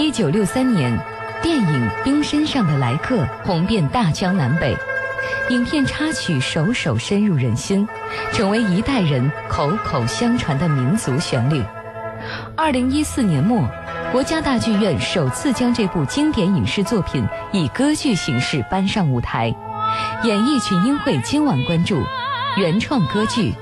[0.00, 0.98] 一九六三年，
[1.42, 4.74] 电影《冰山上的来客》红遍大江南北，
[5.50, 7.86] 影片插曲首首深入人心，
[8.32, 11.62] 成为一代人口口相传的民族旋律。
[12.56, 13.62] 二零一四年末，
[14.10, 17.22] 国家大剧院首次将这部经典影视作品
[17.52, 19.54] 以歌剧形式搬上舞台，
[20.24, 22.02] 演艺群英会今晚关注
[22.56, 23.52] 原创歌剧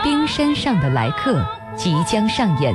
[0.04, 1.40] 《冰山上的来客》
[1.74, 2.72] 即将上演。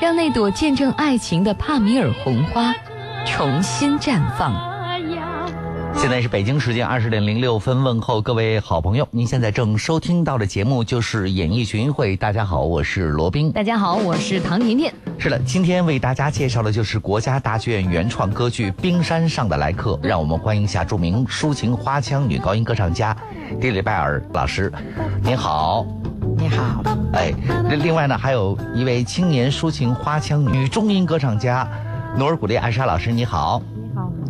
[0.00, 2.74] 让那朵见证爱情的帕米尔红花
[3.24, 4.54] 重新绽放。
[5.94, 9.08] 现在是北京时间二十点零六分，问候各位好朋友。
[9.10, 12.14] 您现在正收听到的节目就是演艺群会。
[12.14, 13.50] 大家好，我是罗宾。
[13.50, 14.92] 大家好，我是唐甜甜。
[15.18, 19.92] 是的，今天为大家介绍的就是国家大剧院原创歌剧《冰山上的来客》。
[20.06, 23.16] 让我们欢迎一下著名抒情花腔女高音歌唱家
[23.58, 24.70] 迪里拜尔老师。
[25.22, 25.86] 您好。
[26.46, 26.80] 你好，
[27.12, 27.34] 哎，
[27.68, 31.68] 另外呢，还有一位青年抒情花腔女中音歌唱家，
[32.16, 33.60] 努尔古丽艾莎老师，你好。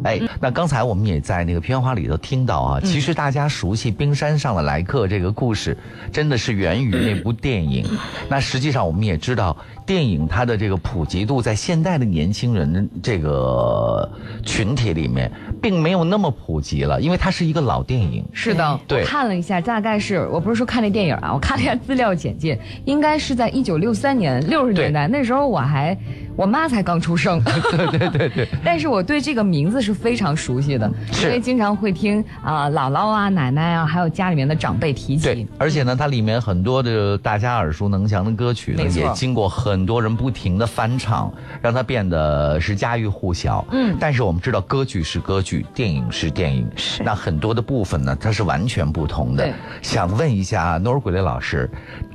[0.05, 5.77] 哎，那刚才我们也在那个片花里头听到啊，其实大家熟悉冰山上的来客这个故事，
[6.11, 7.84] 真的是源于那部电影。
[8.30, 14.08] 那实际上我们也知道，电影它的这个普及度在现代的年轻人这个
[14.45, 18.24] 群体里面，并没有那么普及了，因为它是一个老电影。
[18.32, 25.96] 是的，对，看了一下，大概是我不是说看那电影啊， 我看了一下资料简介，应该是在一九六三年六十年代，那时候我还。
[26.36, 30.86] 我妈才刚出生，对对对对， 但是我对这个名字是非常熟悉的，
[31.22, 35.24] 因为经常会听啊姥姥啊奶奶啊，还有家里面的长辈提起。
[35.24, 43.66] 对，而且呢，它里面很多的大家耳熟能详的歌曲呢，也经过很多人不停的翻唱，让它变得是家喻户晓。
[43.72, 49.52] 嗯，但是我们知道，歌剧是歌剧，电影是电影，是那很多的部分呢，它是完全不同的。
[49.83, 51.70] 想问一下诺尔古雷老师，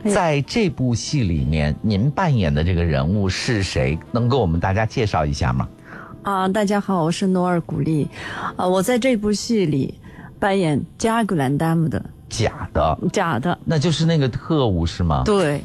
[0.05, 3.97] 在这部戏里面，您扮演的这个人物是谁？
[4.11, 5.67] 能给我们大家介绍一下吗？
[6.23, 8.07] 啊，大家好，我是诺尔古丽，
[8.55, 9.95] 啊，我在这部戏里
[10.37, 15.21] 扮演加古兰达姆的假的，假的，那就是那个特务是吗？
[15.27, 15.61] 对，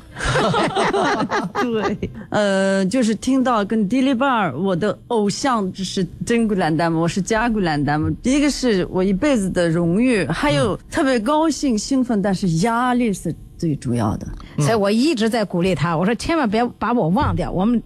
[1.63, 14.27] 对，呃，就是听到跟迪丽巴尔，我的偶像就是真古兰丹姆，我是加古兰丹姆，一个是我一辈子的荣誉，还有特别高兴兴奋，但是压力是最主要的，
[14.59, 17.83] 所以我一直在鼓励他，我说千万别把我忘掉，我们。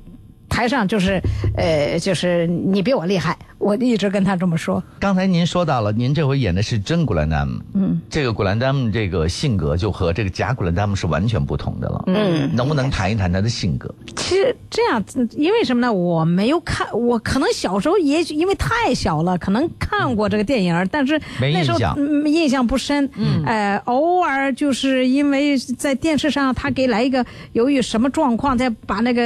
[0.52, 1.22] 台上就是，
[1.56, 3.38] 呃，就是你比我厉害。
[3.60, 4.82] 我一直跟他这么说。
[4.98, 13.94] 刚才您说到了，您这回演的是真古兰丹姆，嗯，这个古兰丹姆这个性格就和这个假古兰丹姆是完全不同的了，嗯，能不能谈一谈他的性格？
[14.16, 15.92] 其实这样，因为什么呢？
[15.92, 21.78] 我没有看，我可能小时候也许因为太小了，可能看过这个电影，但是那时候
[22.24, 27.22] 印象不深，嗯，呃，偶尔就是因为在电视上他给来一个，
[27.52, 29.22] 由于什么状况，再把那个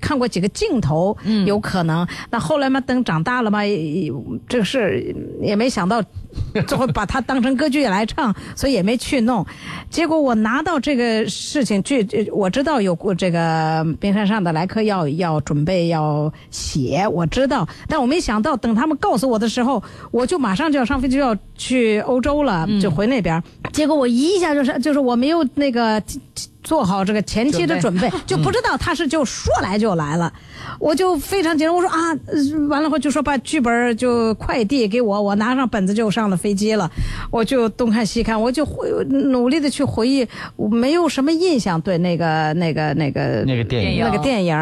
[0.00, 2.04] 看过几个镜头，嗯，有可能。
[2.30, 3.67] 那后来嘛，等长大了嘛。
[4.48, 6.02] 这个事也没想到，
[6.66, 9.44] 最后把它当成歌剧来唱，所以也没去弄。
[9.90, 23.42] 结果我拿到这个事情，去我知道有过这个冰山上的来客要要准备要写，我知道，但我没想到等他们告诉我的时候，我就马上就要上飞机要去欧洲了，就回那边。
[23.72, 26.02] 结果我一下就是就是我没有那个。
[26.68, 30.30] 做好这个前期的准备，就不知道他是就说来就来了，
[30.78, 31.74] 我就非常紧张。
[31.74, 31.96] 我说啊，
[32.68, 36.90] 完了后就说把剧本就快递给我，我拿上本子就上了飞机了。
[37.30, 44.54] 我就东看西看，我就回努力的去回忆，没有什么印象对那个那个那个那个电影那个电影。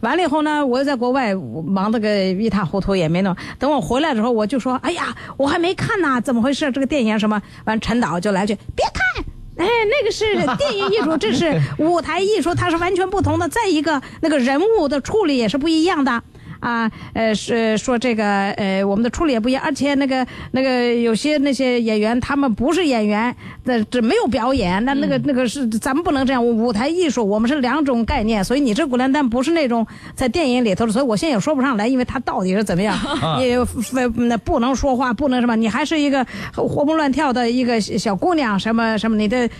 [0.00, 1.32] 完了以后呢，我又在国外
[1.64, 3.36] 忙得个一塌糊涂，也没弄。
[3.60, 6.72] 等我回来之后，我就说，哎呀，我还没看呢，怎么回事？
[6.72, 7.40] 这个电影什么？
[7.66, 9.21] 完，陈导就来句，别看。
[9.56, 13.48] 哎，那个是 电影艺术，这是舞台艺术，它是完全不同的。
[13.48, 16.22] 再一个，那个人物的处理也是不一样的。
[16.62, 23.34] 啊，呃，是说这个，呃，我们的处理也不一样，而且那个那个有些那些演员，他们不是演员，
[23.64, 29.84] 那这没有表演，那那个那个是咱们不能这样，舞台艺术我们是两种概念，所以你这古兰丹不是那种
[30.14, 32.96] 在电影里头的，所以我现在也说不上来，因为他到底是怎么样，
[33.40, 33.58] 也
[34.14, 36.24] 那不能说话，不能什么，你还是一个
[36.54, 39.50] 活蹦乱跳的一个小姑娘，什么什么，你的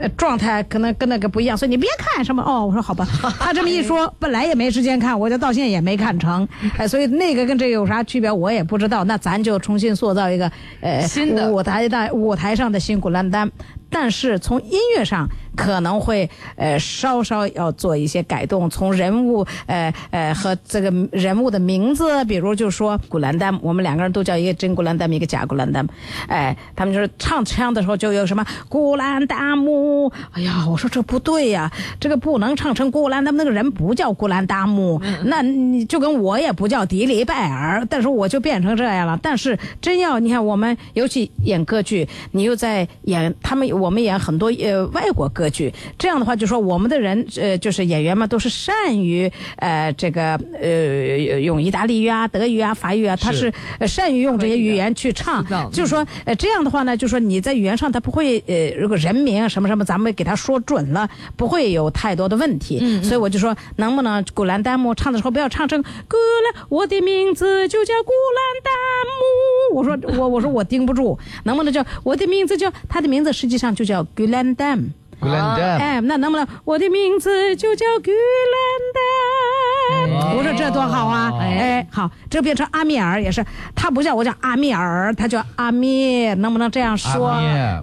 [0.00, 3.04] 呃状态可能跟那个不一样，所以你别看什么哦，我说好吧，
[3.40, 6.27] 他这么一说， 本来也没时间看，我就到现在也没看成。
[6.76, 9.04] 哎，所以那个跟这个有啥区别，我也不知道。
[9.04, 13.50] 那咱就重新塑造一个呃新的舞台的舞台上的新古兰丹。
[13.90, 15.26] 但是从音乐上，
[15.58, 25.84] 可能会呃稍稍要做一些改动，从人物呃呃和这个人物的名字，比如就说古兰丹，我们两个人都叫一个真古兰丹，一个假古兰丹，
[26.28, 39.18] 哎，他们就是唱腔的时候就有什么古兰达姆，哎呀，我说这不对呀，这个不能唱成古兰丹姆，那个人不叫古兰达姆，那你就跟我也不叫迪丽拜尔，但是我就变成这样了。
[39.20, 45.47] 但是真要你看我们尤其演歌剧，你又在演他们，我们演很多呃外国歌。
[45.50, 53.52] 剧这样的话，就说我们的人呃，就是演员嘛都是善于呃这个呃用意大利语啊、德语啊、法语啊，他是
[53.86, 55.44] 善于用这些语言去唱。
[55.72, 63.02] 就是说呃这样的话呢，就说你在语言上他不会呃，如果人名啊什么什么，咱们给他说准了，不会有太多的问题。
[63.02, 68.72] 所以我就说，能不能古兰丹姆唱的时候不要唱成古兰，我的名字就叫古兰丹
[69.06, 69.76] 姆。
[69.76, 74.78] 我说我我说我盯不住，能不能叫我的名字叫他的名字实际上就叫古兰丹。
[74.78, 78.12] 古哎，那能不能我的名字就叫格
[78.54, 80.36] 兰丹？
[80.36, 81.32] 我说这多好啊！
[81.40, 83.44] 哎，好，这变成阿米尔也是，
[83.74, 87.30] 他不叫我叫阿米尔，他叫阿米，能不能这样说？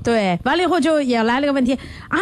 [0.04, 1.78] 对，完了以后就也来了个问题
[2.08, 2.18] 啊。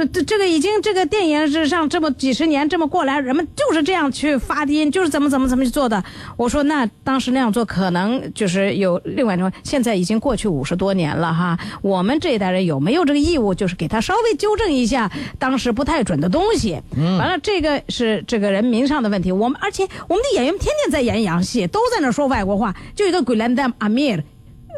[0.00, 6.02] 这这这个已经这个电影是上这么几十年这么过来，人们就是这样去发音，就是怎么怎么怎么去做的。
[6.36, 16.80] 我说那当时那样做可能就是有另外一种，现在已经过去五十多年了哈，我们这一代人有没有这个义务，就是给他稍微纠正一下当时不太准的东西？
[16.96, 19.30] 完了，这个是这个人名上的问题。
[19.30, 24.24] 我们而且我们的演员天天在演洋戏，都在那说外国话，就一个鬼兰丹阿米尔。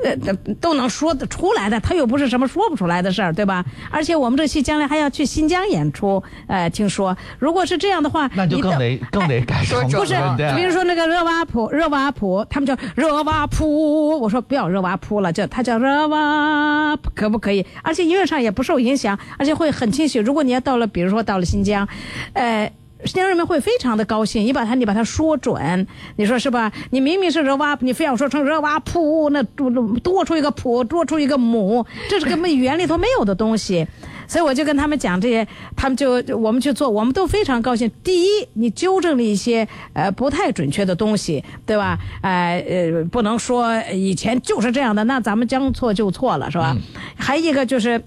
[0.03, 3.65] 呃，都能说得出来的，他又不是什么说不出来的事儿，对吧？
[3.91, 10.15] 而且我们这戏将来还要去新疆演出，呃，听说，如果是这样的话，那就更得更得改成不是，
[10.57, 17.65] 比如说那个热瓦普，热瓦普，他们叫热瓦普，我说不要热瓦普了，叫他叫热瓦，可不可以？
[17.83, 20.19] 而且音乐上也不受影响，而且会很清晰。
[20.19, 21.87] 如果你要到了，比如说到了新疆，
[22.33, 22.73] 呃。
[23.05, 26.73] 新疆人民会非常的高兴，你把它你把它说准，你说是吧？
[26.91, 33.87] 你明明是热瓦，你非要说成热瓦普，那多出一个普，多出一个母，这是根本语言里头没有的东西。
[34.29, 35.47] 所以我就跟他们讲这些，
[35.77, 37.91] 他们就我们去做，我们都非常高兴。
[38.03, 41.99] 第一，你纠正了一些呃不太准确的东西，对吧？
[42.23, 46.75] 呃呃，不能说以前就是这样的，那咱们将错就错了，是吧？
[47.17, 48.03] 还一个就是。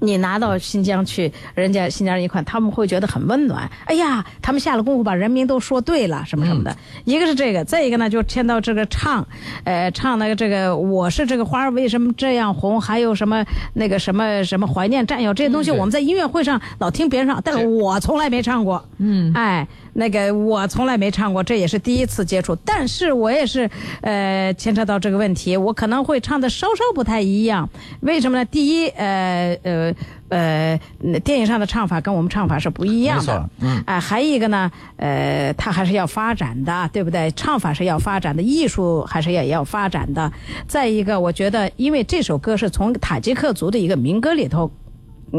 [0.00, 3.70] 你拿到新疆去，人家新疆人一看，他们会觉得很温暖。
[3.86, 6.76] 哎呀，他们下了功夫把人名都说对了，什么什么的。
[7.04, 9.26] 一个是这个，再一个呢，就牵到这个唱，
[9.64, 12.80] 呃，唱那个这个，我是这个花儿为什么这样红？
[12.80, 13.44] 还有什么
[13.74, 18.84] 那个什么什么怀念战友这些东西，我们在音乐会上老听别人唱，但是我从来没唱过。
[18.98, 19.66] 嗯，哎。
[19.98, 22.54] 那个我从来没唱过，这也是第一次接触。
[22.66, 23.70] 但是我也是，
[24.02, 27.66] 呃，牵扯到这个问题，我可能会唱的稍稍不太一样。
[28.00, 28.44] 为什么呢？
[28.44, 29.85] 第一，呃呃
[30.28, 30.78] 呃，
[31.24, 33.50] 电影上的唱法跟我们唱法是不一样的。
[33.60, 33.82] 嗯。
[33.86, 37.30] 哎，还有一个呢，呃，它还是要发展的，对不对？
[37.32, 40.32] 唱法是要发展的，艺术还是要要发展的。
[40.66, 44.70] 再一个，我觉得，因为这首歌是从塔吉克族的一个民歌里头。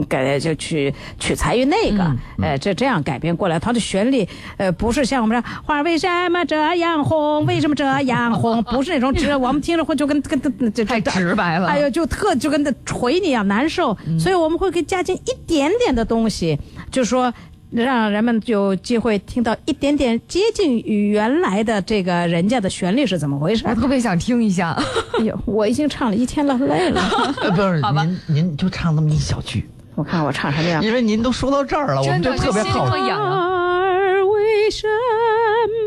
[0.09, 2.03] 改就取取材于那个，
[2.41, 10.39] 呃，这这样改编过来，它的旋律，呃，不是像我们说花为什么这样红，为什么这样红，不是那种直，我们听着会就跟跟
[10.73, 16.59] 这太直白了，哎呦，就特就跟那锤你一样难受，所以我们会给加进一点点的东西，
[16.91, 17.33] 就是说
[17.69, 23.63] 让人们有机会听到一点点接近于原来的这个人家的旋律是怎么回事。
[23.67, 24.77] 我特别想听一下，
[25.19, 27.01] 哎呦，我已经唱了一天了，累了。
[27.55, 29.67] 不是，您您就唱那么一小句。
[29.97, 30.83] 我看我唱什么样？
[30.83, 32.85] 因为您都说到这儿了，我们就特别好。
[32.85, 34.87] 儿为什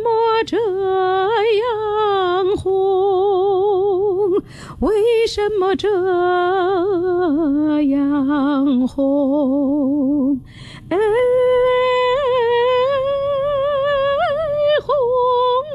[0.03, 4.33] 么这样红？
[4.81, 5.89] 为什么这
[7.85, 10.41] 样红？
[10.89, 10.97] 哎，
[14.83, 14.93] 红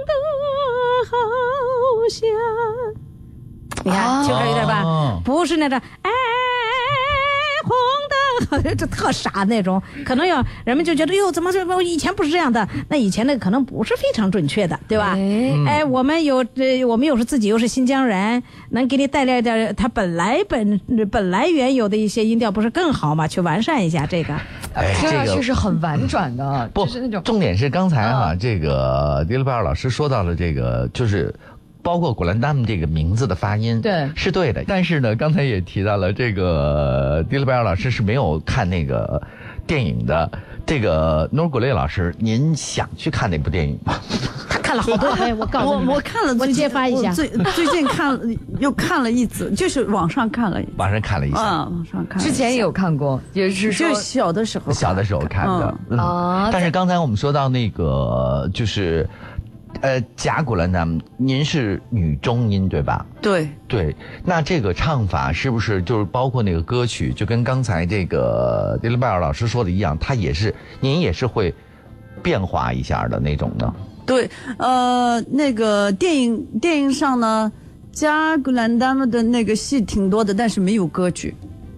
[0.06, 0.12] 的
[1.10, 1.16] 好
[2.10, 2.28] 像……
[3.86, 5.80] 你看，就这有点吧，不是那个
[8.52, 8.76] 哎。
[8.76, 10.36] 这特傻那种，可能有
[10.66, 12.68] 人们就觉得哟，怎么这以前不是这样的？
[12.90, 15.16] 那以前那个可能不是非常准确的，对吧？
[15.66, 20.78] 哎，我们有这，我们又是自己又是新疆人，能给你带来点他本来本
[21.10, 23.26] 本来原有的一些音调，不是更好吗？
[23.26, 24.34] 去完善一下这个，
[25.00, 27.24] 听上去是很婉 转的，不是那种。
[27.24, 31.34] 重点是刚才哈，这个迪丽贝尔老师说到了这个，就是。
[31.86, 34.64] 包括古兰丹姆这个名字的发音，对，是对的。
[34.68, 39.22] 但是呢，刚才也提到了这个迪丽贝尔老师是没有看那个
[39.68, 40.28] 电影的。
[40.66, 43.94] 这个努尔古雷老师，您想去看那部电影吗？
[44.50, 48.20] 他看看了好多回， 我告诉你，我我看了，我揭发一下，最最近看
[48.58, 56.50] 又看了一次，就是网上看了，网上看了一下，啊，网上看，之前也有看过，也是就小的时候，小的时候看的啊。
[56.52, 59.08] 但是刚才我们说到那个，就是。
[59.82, 63.06] 呃，贾古兰达，您是女中音对吧？
[63.22, 71.54] 对对，那这个唱法是不是就是包括那个歌曲，就跟刚才这个迪丽拜尔老师说的一样，它也是您也是会
[72.24, 73.76] 变化一下的那种呢？
[74.06, 77.52] 对，呃，那个电影电影上呢，
[77.92, 81.36] 贾古兰丹姆的那个戏挺多的，但是没有歌曲。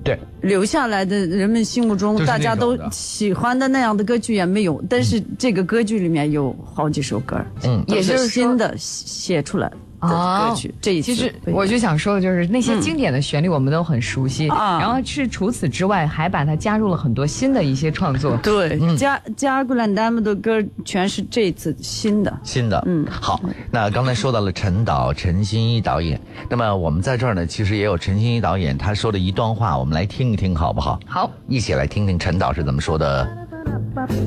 [0.08, 9.72] 对，留下来的人们心目中大家都喜欢的那样的歌剧也没有，但是这个歌剧里面有好几首歌，嗯，也是新的写出来。
[10.00, 18.38] 歌曲，这一其实我就想说的就是那些经典的旋律我们都很熟悉，然后是除此之外还把它加入了很多新的一些创作。
[18.44, 22.40] 对，加加古兰达姆的歌全是这次新的。
[22.44, 23.42] 新的，嗯，好。
[23.72, 31.00] 那刚才说到了陈导陈新一导演，那么我们在这儿呢，其实也有陈新一导演他说的一段话，我们来听一听好不好？
[31.08, 33.28] 好，一起来听听陈导是怎么说的。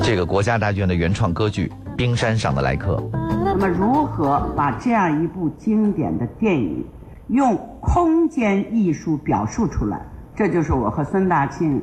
[0.02, 2.96] 这个国家大剧院的原创歌剧《冰山上的来客》。
[3.44, 6.82] 那么，如何把这样一部经典的电影
[7.28, 10.00] 用空间艺术表述出来？
[10.34, 11.78] 这就是我和孙大庆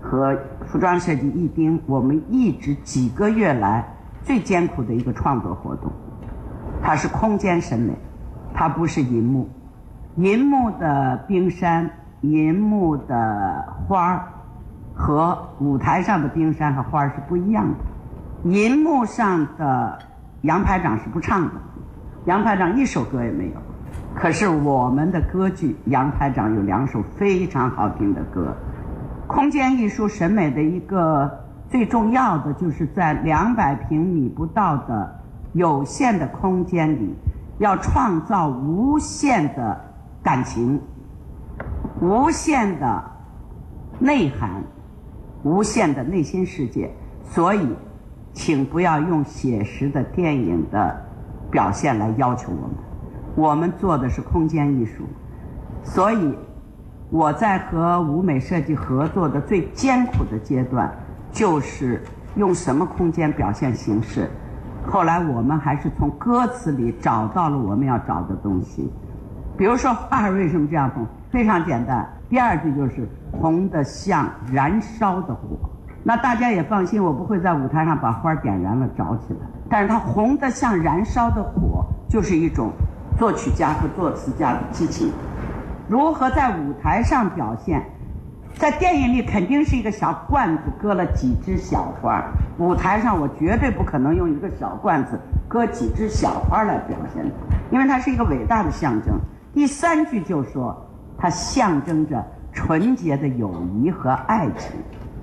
[0.00, 0.34] 和
[0.64, 3.86] 服装设计一丁我们一直几个月来
[4.22, 5.92] 最艰苦的一个创作活动。
[6.82, 7.92] 它是空间审美，
[8.54, 9.46] 它不是银幕。
[10.16, 11.90] 银幕的冰山，
[12.22, 14.24] 银幕的花儿，
[14.94, 17.76] 和舞台上的冰山和花儿是不一样的。
[18.44, 19.98] 银幕上的。
[20.42, 21.54] 杨排长是不唱的，
[22.26, 23.54] 杨排长一首歌也没有。
[24.14, 28.54] 可是我们的歌剧，杨排长有两首非常好听的歌。
[29.26, 31.28] 空间艺术审美的一个
[31.68, 35.12] 最重要的，就是在两百平米不到的
[35.54, 37.12] 有限的空间里，
[37.58, 39.76] 要创造无限的
[40.22, 40.80] 感情、
[42.00, 43.02] 无限的
[43.98, 44.62] 内涵、
[45.42, 46.88] 无限的内心世界。
[47.24, 47.68] 所以。
[48.38, 50.96] 请不要用写实的电影的
[51.50, 52.70] 表现来要求我们，
[53.34, 55.02] 我们做的是空间艺术，
[55.82, 56.32] 所以
[57.10, 60.88] 我在和舞美设计合作的最艰苦的阶段，
[61.32, 62.00] 就是
[62.36, 64.30] 用什么空间表现形式。
[64.86, 68.88] 后来我们还是从歌词里找到了我们要找的东西，
[69.56, 71.04] 比如说花儿为什么这样红？
[71.32, 75.58] 非常简单，第二句就是红的像燃烧的火。
[76.04, 79.40] 那大家也放心，我不会在舞台上把花点燃了着起来。
[79.68, 82.70] 但是它红得像燃烧的火，就是一种
[83.18, 85.12] 作曲家和作词家的激情。
[85.88, 87.82] 如何在舞台上表现？
[88.56, 92.24] 在电影里肯定是一个小罐子搁了几枝小花，
[92.58, 97.24] 舞台上我绝对不可能用一个小罐子搁几枝小花来表现，
[97.70, 99.14] 因为它是一个伟大的象征。
[99.52, 100.76] 第三句就说，
[101.16, 104.72] 它象征着纯洁的友谊和爱情。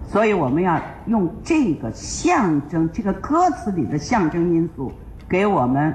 [0.08, 4.92] 所以我们要用这个象征，这个歌词里的象征因素，
[5.28, 5.94] 给我们，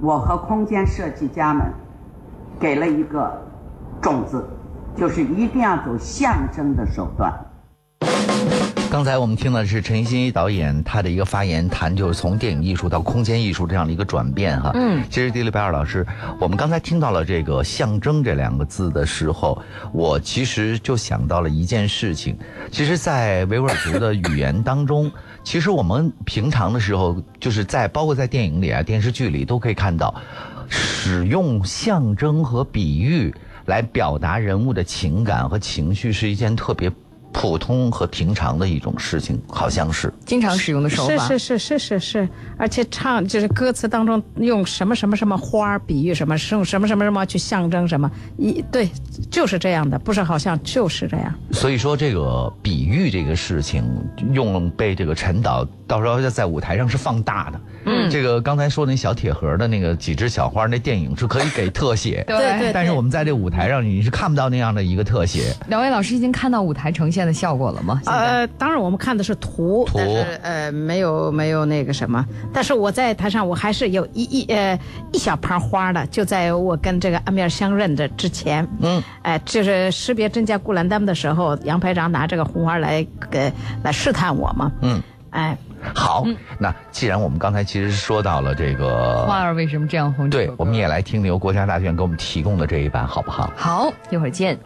[0.00, 1.66] 我和空间设计家们，
[2.60, 3.42] 给了一个
[4.00, 4.44] 种子，
[4.96, 7.32] 就是一定要走象征的手段。
[8.90, 14.70] 刚才我们听的是陈欣一导演他的一个发言，谈就是从电影艺术到空间艺术这样的一个转变哈。
[14.74, 16.06] 嗯，其实迪丽白尔老师，
[16.40, 19.60] 我们刚才听到了这个“象征”这两个字的时候，
[19.92, 22.34] 我其实就想到了一件事情。
[22.72, 25.12] 其实，在维吾尔族的语言当中，
[25.44, 30.14] 其实我们平常的时候，就是在包括在电影里啊、电视剧里都可以看到，
[30.70, 33.34] 使用象征和比喻
[33.66, 36.90] 来表达人物的情感和情绪是一件特别。
[37.32, 41.28] 普通和平常的一种事情，好像是经常使用的手法。
[41.28, 48.88] 是是是是是是，而且唱就是歌词当中用什么什么什么花比喻什么，用什么什么什么去象征什么，一对
[49.30, 51.32] 就是这样的，不是好像就是这样。
[51.52, 53.84] 所以说这个比喻这个事情，
[54.32, 57.60] 用被这个陈导到时候要在舞台上是放大的。
[57.84, 62.24] 嗯，这个刚才说那小铁盒的那个几只小花，那电影是可以给特写。
[62.26, 62.72] 对对。
[62.72, 65.54] 但是我们在这舞台上你是看不到那样的一个特写。
[65.68, 67.17] 两位老师已经看到舞台呈现。
[67.26, 68.00] 的效果了吗？
[68.06, 69.98] 呃，当然我们看的是图，图，
[70.42, 72.24] 呃，没有没有那个什么。
[72.52, 74.78] 但是我在台上，我还是有一一呃
[75.12, 85.56] 一小盘花的，就在我跟这个阿米尔相认的之前，嗯，哎，就是识别真假顾兰丹的时候，杨排长拿这个红花来给来试探我嘛，嗯，哎，
[85.94, 86.24] 好，
[86.58, 93.50] 那既然我们刚才其实说到了这个花儿为什么这样红，对，我们也来听由国家大剧院给我们提供的这一版，好不好？
[93.56, 94.58] 好，一会儿见。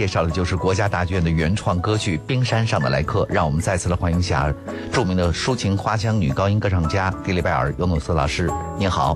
[0.00, 3.22] 介绍的就是国家大剧院的原创歌剧《冰山上的来客》。
[3.28, 4.50] 让我们再次的欢迎一下
[4.90, 8.50] 著名的抒情花腔女高音歌唱家迪丽拜尔·尤努斯老师。
[8.78, 9.14] 你好，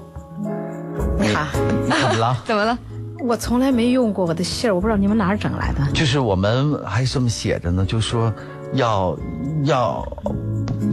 [1.18, 1.46] 你好，
[1.88, 2.36] 怎么了？
[2.44, 2.78] 怎么了？
[3.20, 5.90] 我从来没用过我的信儿，我不知道你们哪儿整来的。
[5.94, 8.30] 就是我们还这么写着呢，就说
[8.74, 9.18] 要
[9.62, 10.06] 要。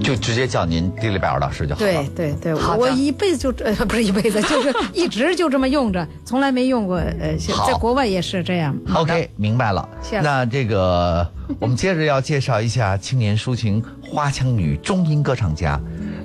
[0.03, 1.91] 就直接叫您迪丽贝尔老师就好了。
[2.15, 6.97] 对对对，我一辈子就呃不是一辈子，就是 一直就这么用着，从来没用过。
[6.97, 7.35] 呃，
[7.67, 8.75] 在国外也是这样。
[8.93, 9.87] OK，明白了。
[10.23, 15.79] 那这个 我们接着要介绍一下青年抒情花腔女中音歌唱家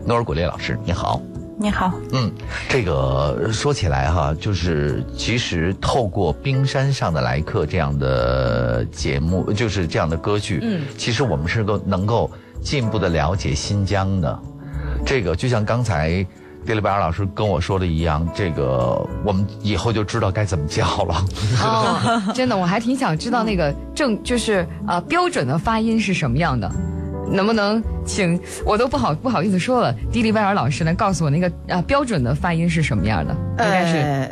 [0.05, 1.21] 诺尔古列老师，你好。
[1.59, 1.91] 你好。
[2.13, 2.31] 嗯，
[2.69, 12.31] 这个说起来哈，就是其实透过《冰山上的来客》这样的节目，就是这样的歌剧，嗯，其实我们是够能够。
[12.67, 14.37] 进一步的了解新疆的，
[15.07, 16.11] 这个就像刚才
[16.67, 21.25] 迪丽贝尔老师跟我说的一样，这个我们以后就知道该怎么叫了。
[21.63, 26.69] 哦，真的，我还挺想知道那个正就是呃标准的发音是什么样的，
[27.31, 33.33] 能不能请我都不好不好意思说了，迪丽贝尔老师能告诉我那个啊标准的发音是什么样的？
[33.33, 34.29] 应该是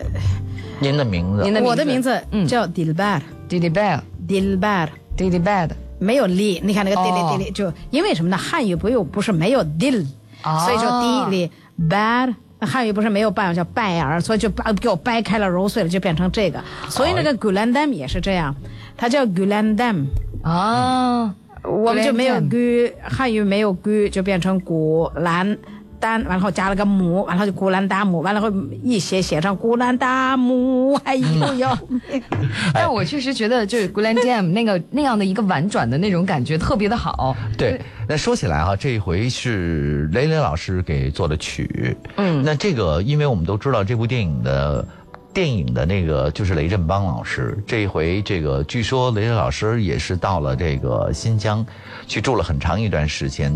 [0.81, 5.69] 您的名字，您的我的名字叫迪丽贝尔，迪丽贝尔，迪丽贝尔，迪丽贝尔。
[5.99, 8.37] 没有力，你看那个滴哩滴哩，就因为什么呢？
[8.37, 10.05] 汉语不又不是没有 dil，
[10.43, 11.51] 所以就滴哩
[11.89, 12.35] bad。
[12.61, 16.63] 汉语不是没有拜叫拜耳，所以就把给我掰开了揉碎了，就变成这个。
[16.89, 18.55] 所以那个 gulandam 也是这样，
[18.97, 20.07] 它叫 gulandam。
[20.43, 25.59] 啊，我们就没有 gu，汉语没有 gu，就变成古兰。
[26.05, 31.79] 丹，然后加了个姆，然后就古兰达姆，完了后一写写上古兰达姆，哎呦呦！
[32.75, 37.35] 但我确实觉得就是古兰 jam 那个那样的一个婉转的那种感觉特别的好。
[37.57, 41.97] 对，那说起来哈，这一回是雷雷老师给做的曲。
[42.17, 44.87] 嗯，那这个因为我们都知道这部电影的
[45.33, 51.65] 电影的那个就是雷振邦老师，这一回这个据说雷雷老师也是到了这个新疆
[52.07, 53.51] 去住了很长一段时间。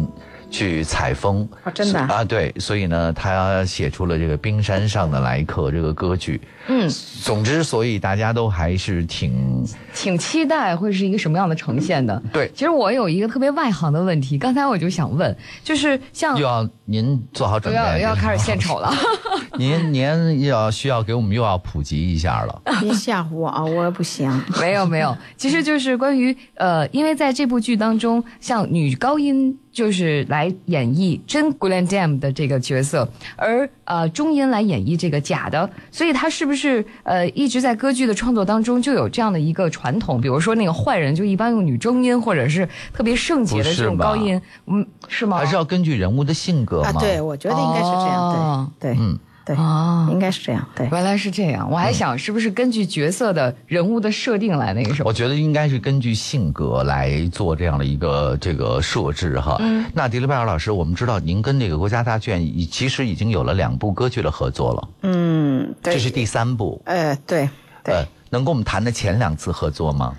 [0.50, 6.40] 去采风啊，真的啊，对，所以呢，他写出了这个《冰山上的来客》这个歌剧。
[6.68, 6.88] 嗯，
[7.22, 12.22] 总之，所以大家都还是挺挺期待会是一个什么样的呈现的。
[12.32, 18.92] 对，其实我有一个特别外行的问题，刚才我就想问，就是像又要您做好准备，要要开始献丑了。
[19.58, 22.62] 您您要需要给我们又要普及一下了。
[22.80, 24.30] 别吓唬我啊，我不行。
[24.60, 29.58] 没有没有，其实就是关于呃，因为在这部剧当中，像女高音。
[29.70, 40.20] 就是来演绎真 Gulendam 的这个角色，而呃中音来演绎这个假的，所以他是不是呃一直在歌剧的创作当中就有这样的一个传统？
[40.20, 45.38] 比如说那个坏人就一般用女中音，或者是特别圣洁的这种高音，嗯，是吗？
[45.38, 46.92] 还是要根据人物的性格吗？
[46.98, 49.18] 对，我觉得应该是这样，对对，嗯。
[49.48, 50.68] 对啊，应该是这样。
[50.76, 51.70] 对，原来是这样。
[51.70, 55.08] 我还想是不是根据角色的人物的设定来那个什么？
[55.08, 59.56] 我觉得应该是根据性格来做这样的一个这个设置哈。
[59.60, 59.86] 嗯。
[59.94, 64.88] 那迪丽拜尔老师，我们知道您跟这个国家大剧院已其实已经有了两部歌剧的合作了。
[65.04, 65.94] 嗯，对。
[65.94, 66.82] 这是第三部。
[66.84, 67.48] 呃，对。
[67.84, 70.14] 呃，能跟我们谈的前两次合作吗？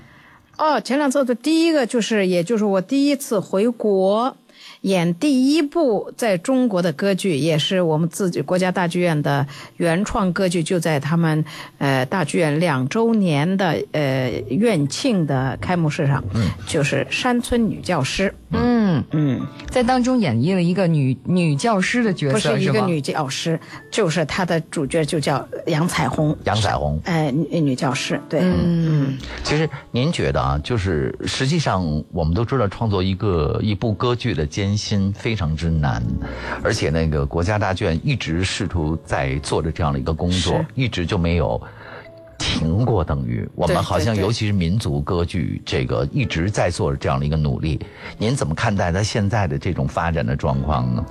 [0.57, 4.35] 哦，前两次的第一个就是，也就是我第一次回国。
[4.81, 9.45] 演第一部在中国的歌剧，也是我们自己国家大剧院的
[9.77, 11.43] 原创歌剧，就在他们
[11.79, 18.79] 呃大剧院两周年的呃院庆的开幕式上，嗯，就是山村女教师，嗯。
[19.11, 19.39] 嗯，
[19.69, 23.57] 在当中演绎了一个女女教师的角色，不是一个女教师，
[23.89, 34.68] 就是她的主角就叫杨彩虹，杨彩虹，哎，女女教师，对，嗯，其实您觉得啊，就是实际上我们都知道，创作一个一部歌剧的艰。
[34.75, 36.03] 心非常之难，
[36.63, 41.61] 而且那个国家大剧院一直试图在做着这样的一个工作，一直就没有
[42.37, 43.03] 停过。
[43.03, 47.79] 等于我们好像，尤其是民族歌剧，这个一直在做着这样的一个努力。
[48.17, 51.05] 您怎么看待它现在的这种发展的状况呢？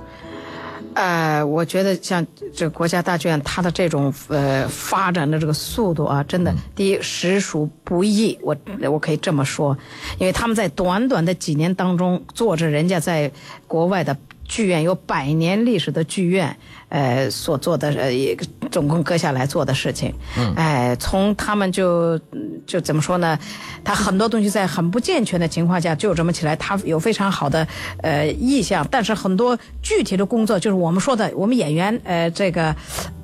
[0.99, 8.37] 呃，我觉得像这国家大剧院，它的这种呃发展的这个速度啊，真的，第一实属不易。
[8.41, 8.53] 我
[8.91, 9.77] 我可以这么说，
[10.17, 13.31] 因为他们在短短的几年当中，做着人家在
[13.65, 16.57] 国外的剧院有百年历史的剧院。
[16.89, 18.35] 呃，所做的呃，也
[18.71, 22.19] 总共割下来做的事情，嗯，哎，从他们就
[22.65, 23.37] 就怎么说呢？
[23.83, 27.67] 他很多东西在很不健全的情况下就这么起来，他有非常好的
[28.01, 32.75] 呃意向，但是很多具体的工作就是我们说的，我们演员呃这个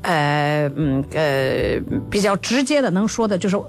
[0.01, 3.60] 呃嗯呃比较直接的能说的就是。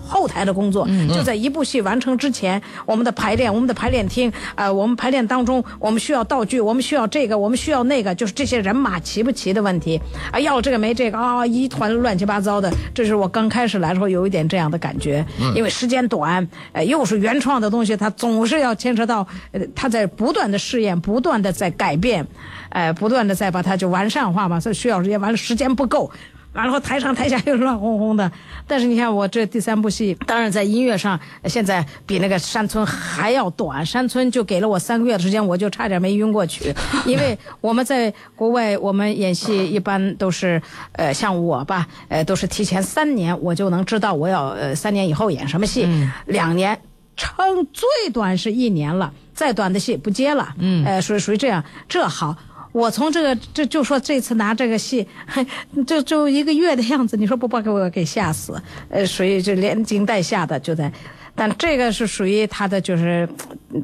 [0.00, 10.00] 后台的工作，就在一部戏完成之前，我们的排练，我们的排练厅，呃，我们排练当中，我们需要道具，我们需要这个，我们需要那个，就是这些人马齐不齐的问题
[10.30, 12.72] 啊，要这个没这个啊，一团乱七八糟的。
[12.94, 15.24] 这是我刚开始来的时候有一点这样的感觉，
[15.54, 22.26] 因为时间短，呃，又是原创的东西，它总是要牵扯到，呃，它在不断的试验，不断的在改变，
[22.70, 26.10] 哎，不断的在把它就完善化嘛，所以需要时间，完了时间不够。
[26.52, 28.30] 完了后台上台下又乱哄哄的，
[28.66, 33.84] 但是你看我这第三部戏，当然在音乐上现在比那个山村还要短。
[33.86, 36.74] 山村就给了我三个月的时间，我就差点没晕过去。
[37.06, 40.60] 因为我们在国外，我们演戏一般都是，
[40.92, 45.88] 呃，像我吧，呃，都是提前三年我就能知道我要呃三年以后演什么戏，
[46.26, 46.78] 两年，
[47.16, 50.54] 撑最短是一年了，再短的戏不接了。
[50.58, 52.36] 嗯，呃，属于属于这样，这好。
[52.72, 55.06] 我从这个这就说这次拿这个戏，
[55.86, 58.60] 就就一个月的样子，你说不把给我给吓死？
[58.88, 60.90] 呃，所以就连惊带吓的就在，
[61.34, 63.28] 但这个是属于他的就是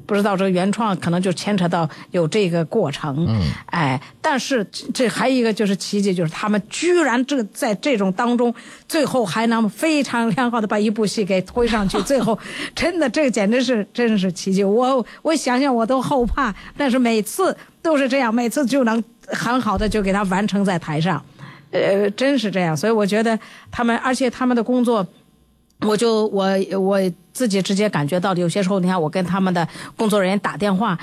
[0.07, 8.55] 不知道这个原创可能就牵扯到有这个过程，嗯，哎，但是这还有一个就是奇迹，就是他们居然这在这种当中，
[8.87, 12.39] 最后还能非常良好的把一部戏给推上去， 最后
[12.75, 17.57] 真的这个简直是真是奇迹，我我想想我都后怕，但是每次。
[17.81, 21.25] 都是这样，每次就能很好的就给他完成在台上，
[21.71, 22.77] 呃，真是这样。
[22.77, 23.39] 所以我觉得
[23.71, 25.07] 他们，而且他们的工作，
[25.81, 26.47] 我就我
[26.79, 27.01] 我
[27.33, 30.99] 自己直接感觉到，有些时候你看我跟他们的工作人员打电话。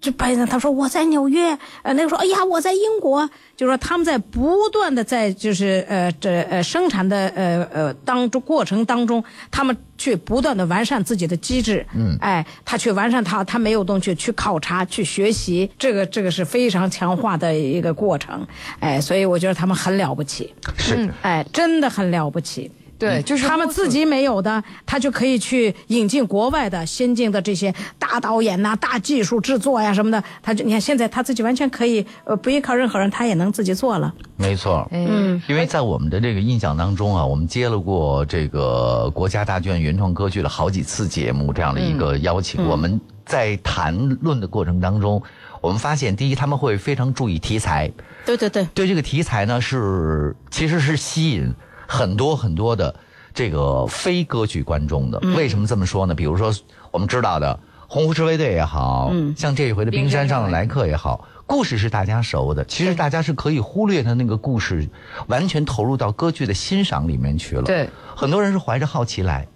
[0.00, 1.50] 就白人他说我在纽约，
[1.82, 18.46] 呃，那个说哎呀我在英国，就说他们在不断的在就是呃这呃生产的呃呃当中过程当中，他们去不断的完善自己的机制，嗯，哎，他去完善他他没有东西去考察去学习，这个这个是非常强化的一个过程，
[18.78, 22.70] 哎，所以我觉得他们很了不起，是，哎，真的很了不起。
[23.00, 30.22] 对，就是他们自己没有的，他就可以去引进国外的先进的这些大导演呐、大技术制作呀什么的。
[30.42, 34.12] 他就你看，现在他自己完全可以，呃，不依靠任何人，他也能自己做了。
[34.36, 42.68] 没错，嗯，因为在我们的这个印象当中啊，我们接了过这个国家大剧院原创歌剧的好几次节目这样的一个邀请。
[42.68, 45.22] 我们在谈论的过程当中，
[45.62, 47.90] 我们发现，第一，他们会非常注意题材。
[48.26, 51.50] 对对对，对这个题材呢，是其实是吸引。
[51.90, 52.94] 很多很多的
[53.34, 56.14] 这个非歌剧观众的，为什么这么说呢？
[56.14, 56.54] 比如说
[56.92, 57.52] 我们知道的
[57.88, 64.88] 《红湖赤卫队》也好，像这一回的《冰山上的来客》也好，故事是大家熟的，其实大家是可以忽略他那个故事，
[65.26, 67.62] 完全投入到歌剧的欣赏里面去了。
[67.62, 69.48] 对，很多人是怀着好奇来，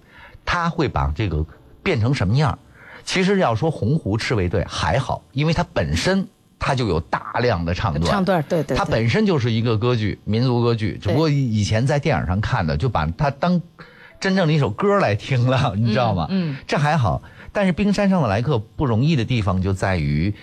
[0.45, 1.47] 他会把这个
[1.85, 2.59] 变成什么样？
[3.05, 6.27] 其实要说《红湖赤卫队》还好，因为它本身。
[6.67, 13.61] 它就有大量的唱段，唱段对对，它本身就是一个歌剧，民族歌剧，只不过以前在电影上看的，就把它当
[14.19, 16.27] 真正的一首歌来听了，你知道吗？
[16.31, 17.21] 嗯，这还好。
[17.53, 20.35] 但是冰山上的来客不容易的地方就在于，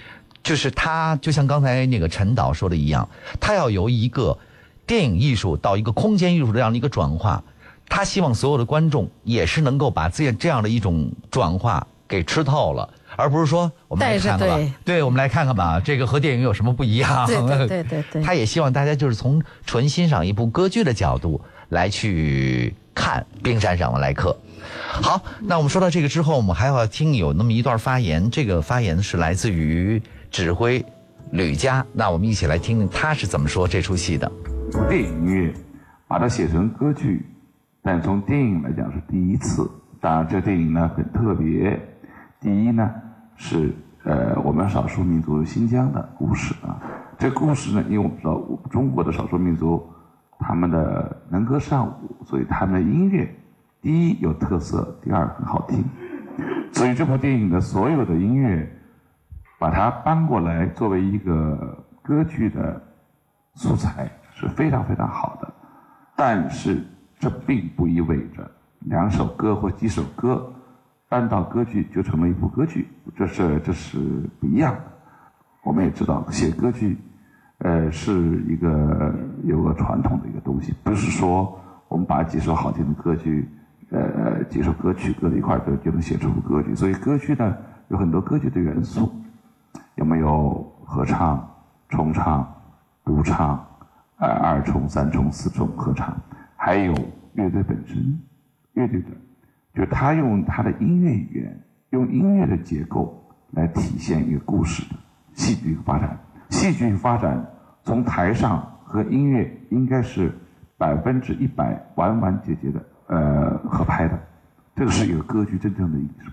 [0.44, 4.38] 就是他就像刚才那个陈导说的一样，他要由一个
[4.86, 7.44] 电影艺术到一个空间艺术这样的一个转化，
[7.90, 12.88] 他希望所有的观众也是能够把这这样的一种转化给吃透了。
[13.22, 17.26] 而不是说我们来看看吧，对，我们来看看吧，这个和电影有什么不一样？
[17.28, 18.22] 对对对对。
[18.26, 24.36] 他也希望大家就是从纯欣赏一部歌剧的角度来去看《冰山上的来客》。
[25.04, 30.84] 好，那我们说到这个之后，我们还要听有那么一段发言，这个发言是来自于指挥
[31.32, 31.86] 吕嘉。
[31.94, 34.32] 那我们一起来听听他是怎么说这出戏的。
[34.90, 35.54] 电影音乐
[36.08, 37.26] 把它写成歌剧，
[37.84, 39.70] 但从电影来讲是第一次。
[40.02, 41.80] 当然，这电影呢很特别。
[42.42, 42.90] 第一呢，
[43.44, 43.74] 是
[44.04, 46.80] 呃我们少数民族新疆的故事啊。
[47.18, 49.84] 这故事呢，因为我们知道我们中国的少数民族，
[50.38, 51.92] 他们的能歌善舞，
[52.24, 53.28] 所以他们的音乐，
[53.82, 55.84] 第一有特色，第二很好听。
[56.72, 58.72] 所以这部电影的所有的音乐，
[59.58, 62.80] 把它搬过来作为一个歌剧的
[63.56, 65.52] 素材是非常非常好的。
[66.16, 66.84] 但是
[67.20, 68.50] 这并不意味着
[68.82, 70.54] 两首歌或几首歌。
[71.12, 74.00] 搬到歌剧就成了一部歌剧，这是这是
[74.40, 74.82] 不一样的。
[75.62, 76.98] 我们也知道写歌剧，
[77.58, 83.50] 呃，是一个有个传统的一个东西，不是说我们把几首好听的歌剧，
[83.90, 86.74] 呃，几首歌曲搁在一块儿就就能写出歌剧。
[86.74, 87.58] 所以歌剧呢
[87.90, 89.12] 有很多歌剧的元素，
[89.96, 91.46] 有没有合唱、
[91.90, 92.50] 重唱、
[93.04, 93.62] 独唱、
[94.16, 96.16] 呃二重、三重、四重合唱，
[96.56, 96.94] 还有
[97.34, 98.18] 乐队本身，
[98.76, 99.10] 乐队的。
[99.74, 104.96] 就他用他的音乐语言，用音乐的结构来体现一个故事的
[105.34, 106.18] 戏剧发展。
[106.50, 107.46] 戏剧发展
[107.84, 110.32] 从台上和音乐应该是
[110.78, 114.20] 百分之一百完完结结的呃合拍的。
[114.76, 116.32] 这个是一个歌剧真正的艺术。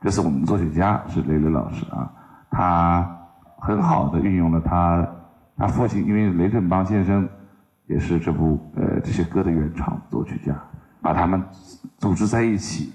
[0.00, 2.12] 这是我们作曲家是雷雷老师啊，
[2.50, 3.18] 他
[3.58, 5.04] 很好的运用了他
[5.56, 7.28] 他父亲，因为雷振邦先生
[7.86, 10.54] 也是这部呃这些歌的原创作曲家，
[11.06, 11.40] 把他们
[11.98, 12.92] 组织在一起，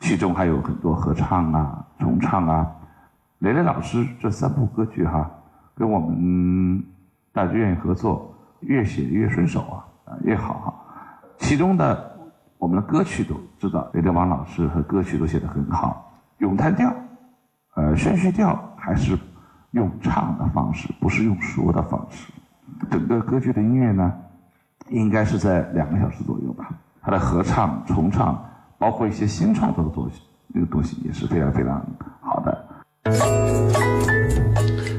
[0.00, 2.68] 其中还有很多合唱啊、重唱啊。
[3.38, 5.30] 雷雷老师这三部歌剧哈，
[5.76, 6.84] 跟我们
[7.32, 10.74] 大剧院合作，越写越顺手啊，啊越好哈。
[11.38, 12.18] 其中的
[12.58, 16.12] 我们的歌曲都知道，雷德王老师和歌曲都写得很好。
[16.38, 16.92] 咏叹调，
[17.76, 19.16] 呃，宣叙调还是
[19.70, 22.32] 用唱的方式，不是用说的方式。
[22.90, 24.12] 整个歌剧的音乐呢，
[24.88, 26.70] 应该是在两个小时左右吧。
[27.06, 28.44] 它的合唱、重唱，
[28.78, 31.80] 包括一些新创作的东西，那个东西也是非常非常
[32.20, 32.66] 好的。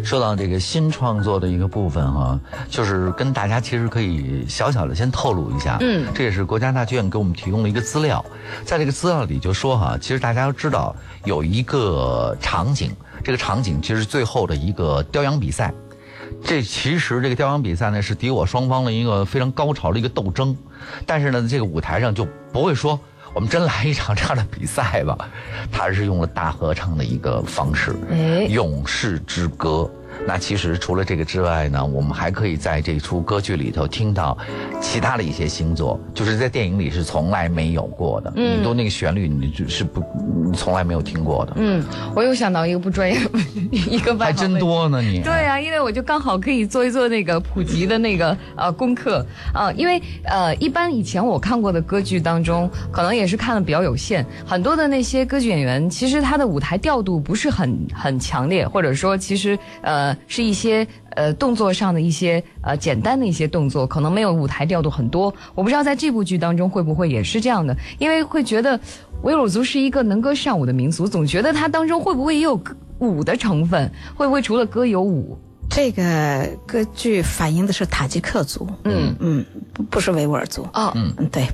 [0.06, 2.40] 说到这个新创作的一个部分哈，
[2.70, 8.24] 就是跟大家其实可以小小的先透露一下，嗯，这也是国家大剧院给我们提供了一个资料，
[8.64, 12.90] 在这个资料里就说哈，其实大家都知道有一个场景，
[13.22, 15.74] 这个场景其实最后的一个雕羊比赛，
[16.44, 20.56] 这其实这个雕羊比赛呢是敌我双方的一个非常高潮的一个斗争，
[21.06, 23.00] 但是呢这个舞台上就不会说
[23.34, 25.18] 我们真来一场这样的比赛吧，
[25.72, 27.94] 它是用了大合唱的一个方式，
[28.48, 29.90] 《勇士之歌》。
[30.26, 34.38] 那其实除了这个之外呢，我们还可以在这出歌剧里头听到
[34.82, 38.34] 其他的一些星座，就是在电影里是从来没有过的。
[38.36, 40.04] 嗯，都那个旋律你就是不
[40.46, 41.54] 你从来没有听过的。
[41.56, 41.84] 嗯，
[42.16, 43.20] 我又想到一个不专业
[43.72, 45.22] 一个还真多呢你。
[45.22, 60.07] 对啊，因为我就刚好可以做一做那个普及的那个呃功课啊，因为呃一般以前我看过的歌剧当中，可能也是看的比较有限，很多的那些歌剧演员其实他的舞台调度不是很很强烈，或者说其实呃。
[60.28, 65.34] 是一些呃动作上的一些呃简单的一些动作，可能没有舞台调度很多。
[65.56, 68.80] 我不知道在这部剧当中会不会也是这样的，因为会觉得
[69.24, 72.60] 维吾尔族是一个能歌善舞的民族，总觉得它当中会不会也有
[73.00, 73.92] 舞的成分？
[74.16, 75.38] 会不会除了歌有舞？
[75.70, 80.66] 这个歌剧反映的是塔吉克族，嗯嗯，不不是维吾尔族。
[80.74, 81.48] 哦，嗯对，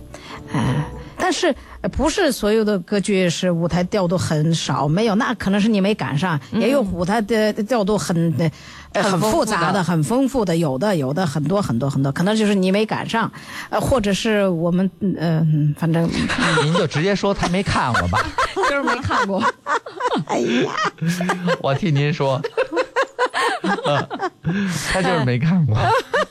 [0.53, 0.83] 嗯。
[1.17, 1.53] 但是
[1.91, 4.87] 不是所有的歌剧是舞台调度很少？
[4.87, 6.39] 没有，那可能是你没赶上。
[6.51, 8.51] 也有舞台的调度很
[8.93, 13.31] 很复杂的、很丰富的，有的有的很多很多很多，可能就是你没赶上，
[13.69, 16.09] 呃，或者是我们嗯，反正
[16.63, 18.19] 您就直接说他没看过吧，
[18.69, 19.43] 就是没看过。
[20.27, 20.71] 哎呀，
[21.61, 22.39] 我替您说，
[24.91, 25.75] 他就是没看过。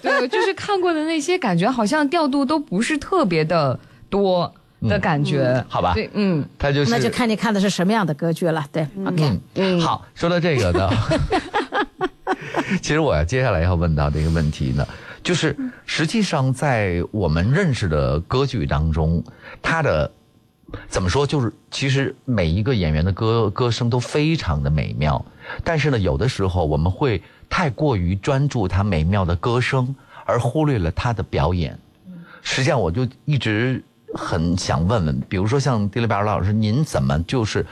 [0.00, 4.52] 对，就是看过的那些，感觉好像调度都不是特别的多。
[4.88, 10.90] 的感觉，好吧，对，嗯，他就是，那就看你看的是什么样的歌剧了，对，OK，嗯，好，说到这个呢，
[12.82, 14.86] 其实我要接下来要问到这个问题呢，
[15.22, 19.22] 就是实际上在我们认识的歌剧当中，
[19.60, 20.10] 它的
[20.88, 25.24] 怎么说，就是其实每一个演员的歌歌声都非常的美妙，
[25.62, 31.78] 但是呢，有的时候我们会太过于专注他美妙的歌声，而忽略了他的表演。
[32.42, 33.84] 实际上，我就一直。
[34.14, 37.66] 很想问问，比如说像迪丽贝尔老师，您怎么就是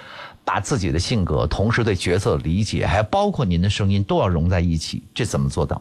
[0.45, 5.81] 把自己的性格，同时对角色的理解，还包括您的声音都要融在一起，这怎么做到？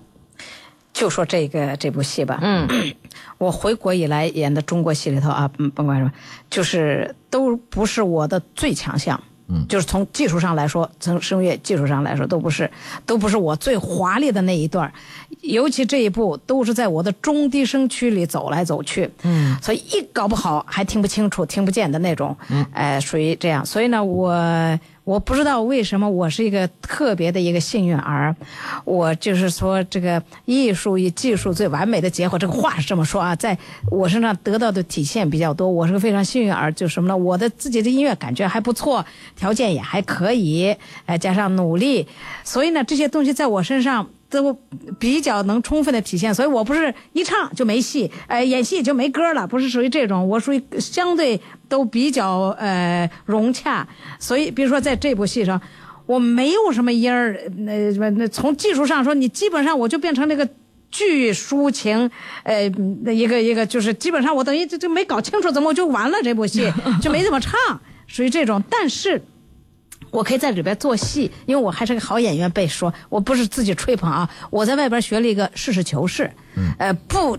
[0.92, 2.68] 就说这个这部戏吧，嗯，
[3.38, 6.12] 我回国以来演的中国戏里头啊，甭管什么，
[6.50, 9.22] 就是都不是我的最强项。
[9.50, 12.70] 嗯，就是从技术上来说，从声乐技术上来说，都不是，
[13.06, 14.92] 都不是我最华丽的那一段
[15.42, 19.10] 尤其这一步，都是在我的中低声区里走来走去。
[19.24, 22.38] 嗯，所以一搞不好还听不清楚、听不见的那种。
[22.50, 23.66] 嗯，哎，属于这样。
[23.66, 24.80] 所以呢，我。
[25.10, 28.36] 我不知道为什么我是一个特别的一个幸运儿，
[28.86, 33.58] 我就是说这个艺术与技术最完美的结合，这个话是这么说啊，在
[33.90, 35.68] 我身上得到的体现比较多。
[35.68, 37.18] 我是个非常幸运儿，就什么呢？
[37.18, 39.04] 我的自己的音乐感觉还不错，
[39.36, 40.76] 条件也还可以，
[41.08, 42.08] 哎，加上努力，
[42.44, 44.08] 所以呢，这些东西在我身上。
[44.30, 44.54] 都
[45.00, 53.88] 比较能充分的体现，所以我不是一唱就没戏，呃，演戏就没歌了，不是属于这种，我属于相对都比较呃融洽，
[54.20, 55.60] 所以比如说在这部戏上，
[56.06, 60.48] 我没有什么音儿，那什么那从技术上说，你基本上我就变成那个
[60.92, 62.12] 剧抒情，
[62.44, 62.70] 呃，
[63.04, 67.54] 那一个一个就是基本上我等于就就没搞清楚怎么我就完了这部戏就没怎么唱，
[68.06, 69.22] 属于这种，但是。
[70.12, 72.50] 我可以在里边做戏，因为我还是个好演员。
[72.52, 76.32] 被说我不是自己吹捧啊，我在外边学了一个实事求是，
[76.78, 77.38] 呃，不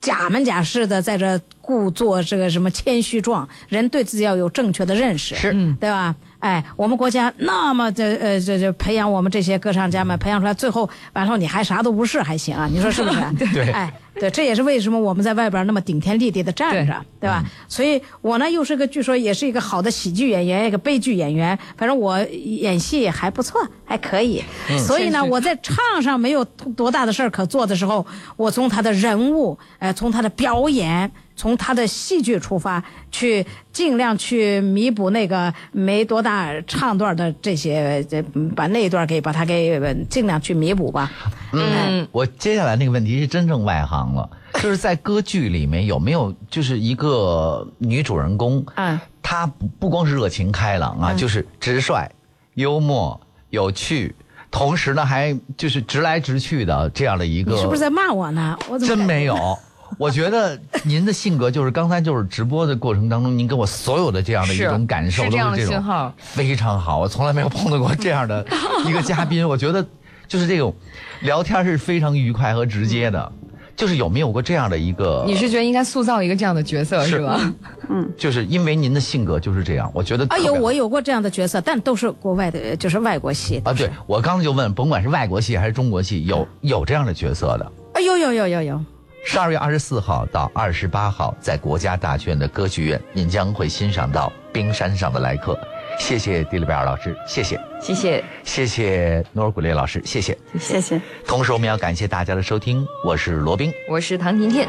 [0.00, 3.48] 假门假式的在这故作这个什么谦虚状。
[3.68, 6.14] 人对自己要有正确的认识，是，对吧？
[6.42, 12.68] 哎，我们国家那么的呃这这培养我们这些歌唱家们，培养出来，最后完后你还啥都不是还行啊？
[12.68, 13.20] 你说是不是？
[13.54, 17.44] 对，哎，对，这也是为什么我们在外边那么顶天立地的站着，对吧？
[17.68, 24.42] 所以我呢又是个据说也是一个好的喜剧演员，一个悲剧演员，反正我演戏还不错，还可以。
[24.84, 28.04] 所以呢，我在唱上没有多大的事儿可做的时候，
[28.36, 31.12] 我从他的人物，呃，从他的表演。
[31.42, 38.22] 从他的戏剧出发，去尽量去弥补那个没多大唱段的这些，这
[38.54, 41.10] 把那一段给把它给尽量去弥补吧。
[41.52, 52.08] 嗯，我接下来那个问题是真正外行了，就是在歌剧里面有没有就是一个女主人公，嗯，她不不光是热情开朗啊，就是直率、
[52.54, 54.14] 幽默、有趣，
[54.48, 57.50] 同时呢还就是直来直去的这样的一个。
[57.50, 58.56] 你是不是在骂我呢？
[58.68, 59.58] 我怎么真没有？
[59.98, 66.98] 我觉得您的性格就是刚才就是直播的过程当中，您给我所有的这样的一种感受都是这种非常好。
[66.98, 68.44] 我从来没有碰到过这样的
[68.86, 69.84] 一个嘉宾，我觉得
[70.26, 70.74] 就是这种
[71.22, 73.32] 聊天是非常愉快和直接的。
[73.74, 75.24] 就是有没有过这样的一个？
[75.26, 77.40] 你是觉得应该塑造一个这样的角色是吧？
[77.88, 80.26] 嗯，就是因为您的性格就是这样，我觉得。
[80.28, 83.62] 啊有我有过这样的角色，但都是国外的，就是外国戏。
[83.64, 87.64] 啊，对我刚才就问，甭管是外国戏还是中国戏，有有这样的角色的？
[87.94, 88.84] 啊，有有有有有。
[89.24, 95.54] 十二月二十四号到二十八号，在国家大剧院的歌剧院，您将会欣赏到《冰山上的来客》。
[95.98, 101.00] 谢谢迪丽贝尔老师，谢谢，谢谢，谢谢诺尔古列老师，谢谢，谢谢。
[101.26, 104.66] 同时，我们要感谢大家的收听，我是罗宾，我是唐婷婷。